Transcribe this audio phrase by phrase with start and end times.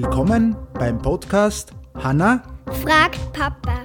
[0.00, 2.44] Willkommen beim Podcast Hanna
[2.84, 3.82] fragt Papa.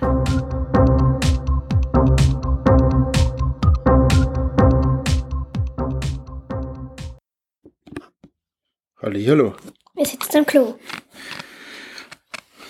[9.02, 9.54] Hallo.
[9.96, 10.76] Wir sitzen am Klo.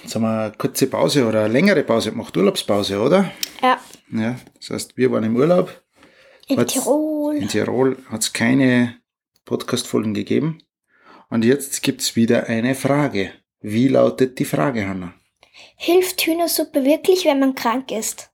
[0.02, 3.32] Jetzt haben wir eine kurze Pause oder eine längere Pause gemacht, Urlaubspause, oder?
[3.62, 3.80] Ja.
[4.12, 5.82] Ja, das heißt, wir waren im Urlaub.
[6.48, 7.36] In Hat's- Tirol.
[7.38, 8.98] In Tirol hat es keine
[9.46, 10.60] Podcast-Folgen gegeben.
[11.34, 13.32] Und jetzt gibt's wieder eine Frage.
[13.60, 15.16] Wie lautet die Frage, Hanna?
[15.78, 18.30] Hilft Hühnersuppe wirklich, wenn man krank ist?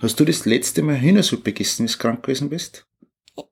[0.00, 2.84] Hast du das letzte Mal Hühnersuppe gegessen, als du krank gewesen bist?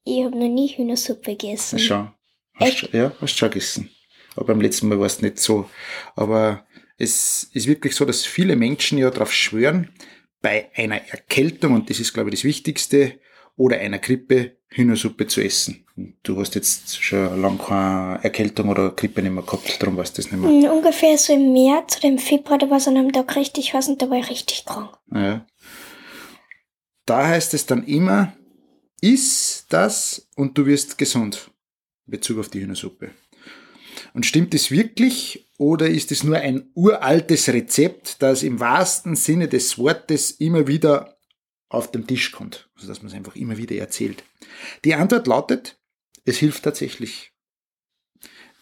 [0.05, 1.78] Ich habe noch nie Hühnersuppe gegessen.
[1.78, 2.12] Schau.
[2.55, 3.91] Hast, schon- ja, hast schon gegessen.
[4.34, 5.70] Aber beim letzten Mal war es nicht so.
[6.16, 6.66] Aber
[6.98, 9.91] es ist wirklich so, dass viele Menschen ja darauf schwören,
[10.42, 13.20] bei einer Erkältung, und das ist, glaube ich, das Wichtigste,
[13.56, 15.86] oder einer Grippe Hühnersuppe zu essen.
[16.24, 20.22] Du hast jetzt schon lange keine Erkältung oder Grippe nicht mehr gehabt, darum weißt du
[20.22, 20.50] das nicht mehr.
[20.50, 23.74] Mm, Ungefähr so im März oder im Februar, da war es an einem Tag richtig
[23.74, 24.91] was und da war ich richtig krank.
[25.12, 25.46] Ja.
[27.06, 28.33] Da heißt es dann immer,
[29.00, 31.50] iss das und du wirst gesund.
[32.06, 33.11] In Bezug auf die Hühnersuppe.
[34.14, 39.48] Und stimmt es wirklich oder ist es nur ein uraltes Rezept, das im wahrsten Sinne
[39.48, 41.14] des Wortes immer wieder
[41.75, 42.70] auf den Tisch kommt?
[42.75, 44.25] Also dass man es einfach immer wieder erzählt.
[44.84, 45.78] Die Antwort lautet,
[46.25, 47.33] es hilft tatsächlich.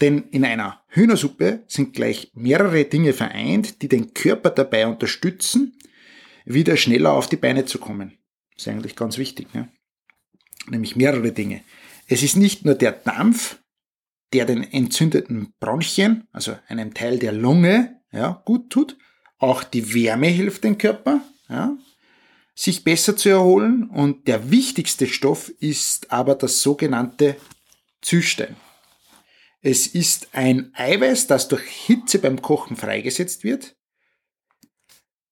[0.00, 5.78] Denn in einer Hühnersuppe sind gleich mehrere Dinge vereint, die den Körper dabei unterstützen,
[6.44, 8.18] wieder schneller auf die Beine zu kommen.
[8.55, 9.55] Das ist eigentlich ganz wichtig.
[9.55, 9.68] Ne?
[10.68, 11.62] Nämlich mehrere Dinge.
[12.08, 13.58] Es ist nicht nur der Dampf,
[14.33, 18.96] der den entzündeten Bronchien, also einem Teil der Lunge, ja, gut tut.
[19.38, 21.77] Auch die Wärme hilft dem Körper, ja,
[22.55, 23.89] sich besser zu erholen.
[23.89, 27.36] Und der wichtigste Stoff ist aber das sogenannte
[28.00, 28.56] Zystein.
[29.61, 33.77] Es ist ein Eiweiß, das durch Hitze beim Kochen freigesetzt wird.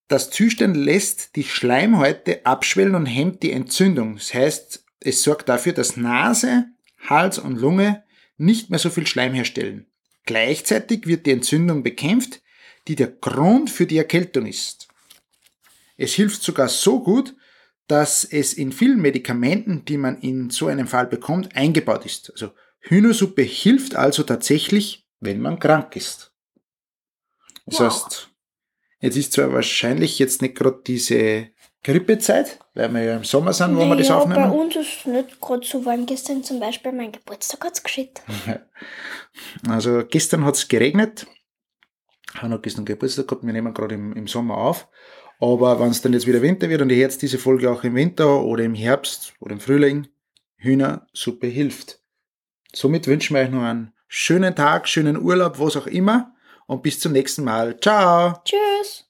[0.06, 4.16] Das Zystein lässt die Schleimhäute abschwellen und hemmt die Entzündung.
[4.16, 6.66] Das heißt, es sorgt dafür, dass Nase,
[6.98, 8.04] Hals und Lunge
[8.36, 9.86] nicht mehr so viel Schleim herstellen.
[10.24, 12.42] Gleichzeitig wird die Entzündung bekämpft,
[12.88, 14.88] die der Grund für die Erkältung ist.
[16.00, 17.34] Es hilft sogar so gut,
[17.86, 22.30] dass es in vielen Medikamenten, die man in so einem Fall bekommt, eingebaut ist.
[22.30, 26.32] Also Hühnersuppe hilft also tatsächlich, wenn man krank ist.
[27.66, 27.86] Das Wow.
[27.92, 28.30] heißt,
[29.00, 31.48] jetzt ist zwar wahrscheinlich jetzt nicht gerade diese
[31.82, 34.50] Grippezeit, weil wir ja im Sommer sind, wo wir das Naja, bei aufnehmen.
[34.52, 36.06] uns ist es nicht gerade so warm.
[36.06, 38.22] Gestern zum Beispiel mein Geburtstag hat es geschüttet.
[39.68, 41.26] Also gestern hat es geregnet.
[42.34, 44.88] Hanna hat gestern Geburtstag gehabt, wir nehmen gerade im, im Sommer auf.
[45.40, 47.94] Aber wenn es dann jetzt wieder Winter wird und ihr hört diese Folge auch im
[47.94, 50.06] Winter oder im Herbst oder im Frühling,
[50.56, 52.00] Hühnersuppe hilft.
[52.74, 56.34] Somit wünschen wir euch noch einen schönen Tag, schönen Urlaub, was auch immer
[56.66, 57.80] und bis zum nächsten Mal.
[57.80, 58.34] Ciao!
[58.44, 59.09] Tschüss.